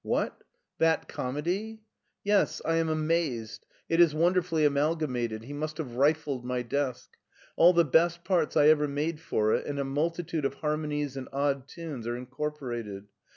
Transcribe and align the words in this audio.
"What? 0.17 0.43
that 0.79 1.07
comedy 1.07 1.77
I" 1.77 1.85
"Yes; 2.23 2.59
I 2.65 2.77
am 2.77 2.89
amazed. 2.89 3.67
It 3.87 3.99
is 4.01 4.15
wonderfully 4.15 4.63
amalga 4.65 5.07
mated; 5.07 5.43
he 5.43 5.53
must 5.53 5.77
have 5.77 5.95
rifled 5.95 6.43
my 6.43 6.63
desk. 6.63 7.15
All 7.55 7.71
the 7.73 7.85
best 7.85 8.23
parts 8.23 8.57
I 8.57 8.69
ever 8.69 8.87
made 8.87 9.19
for 9.19 9.53
it 9.53 9.67
and 9.67 9.77
a 9.77 9.83
multitude 9.83 10.43
of 10.43 10.55
harmonies 10.55 11.17
and 11.17 11.29
odd 11.31 11.67
tunes 11.67 12.07
are 12.07 12.17
incorporated. 12.17 13.09